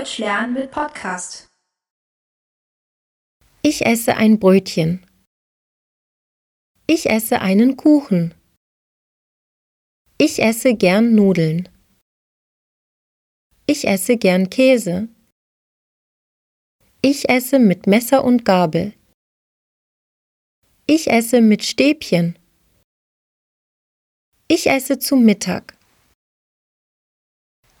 [0.00, 1.50] Deutsch lernen mit Podcast.
[3.60, 5.04] Ich esse ein Brötchen.
[6.86, 8.34] Ich esse einen Kuchen.
[10.16, 11.68] Ich esse gern Nudeln.
[13.66, 15.08] Ich esse gern Käse.
[17.02, 18.94] Ich esse mit Messer und Gabel.
[20.86, 22.38] Ich esse mit Stäbchen.
[24.48, 25.76] Ich esse zu Mittag.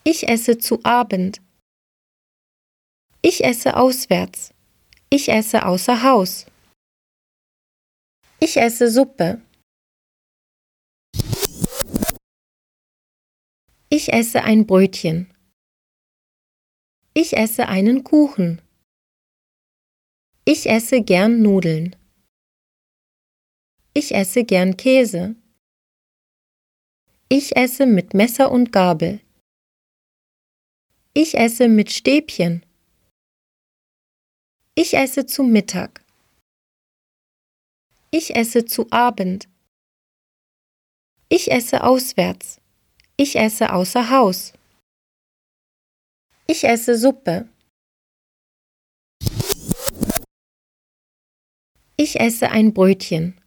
[0.04, 1.40] Ich esse zu Abend.
[3.22, 4.54] Ich esse auswärts.
[5.10, 6.46] Ich esse außer Haus.
[8.40, 9.42] Ich esse Suppe.
[13.90, 15.34] Ich esse ein Brötchen.
[17.12, 18.62] Ich esse einen Kuchen.
[20.46, 21.96] Ich esse gern Nudeln.
[23.92, 25.34] Ich esse gern Käse.
[27.28, 29.20] Ich esse mit Messer und Gabel.
[31.12, 32.64] Ich esse mit Stäbchen.
[34.82, 36.02] Ich esse zu Mittag.
[38.10, 39.46] Ich esse zu Abend.
[41.28, 42.62] Ich esse auswärts.
[43.18, 44.54] Ich esse außer Haus.
[46.46, 47.46] Ich esse Suppe.
[51.98, 53.38] Ich esse ein Brötchen.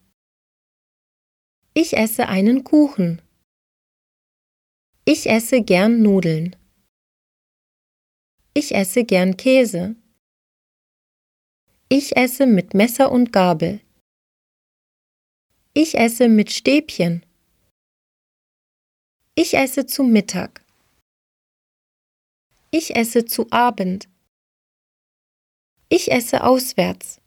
[1.73, 3.23] Ich esse einen Kuchen.
[5.03, 6.55] Ich esse gern Nudeln.
[8.53, 9.95] Ich esse gern Käse.
[11.95, 13.79] Ich esse mit Messer und Gabel.
[15.75, 17.23] Ich esse mit Stäbchen.
[19.35, 20.65] Ich esse zu Mittag.
[22.71, 24.09] Ich esse zu Abend.
[25.87, 27.21] Ich esse auswärts.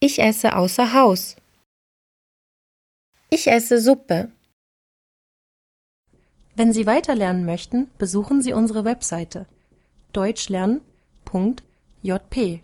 [0.00, 1.36] Ich esse außer Haus.
[3.28, 4.32] Ich esse Suppe.
[6.54, 9.46] Wenn Sie weiterlernen möchten, besuchen Sie unsere Webseite
[10.14, 12.62] deutschlernen.jp